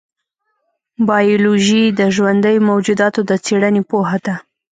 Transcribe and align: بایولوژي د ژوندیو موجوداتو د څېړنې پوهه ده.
بایولوژي 1.07 1.83
د 1.99 2.01
ژوندیو 2.15 2.65
موجوداتو 2.69 3.19
د 3.29 3.31
څېړنې 3.45 3.81
پوهه 3.89 4.17
ده. 4.25 4.35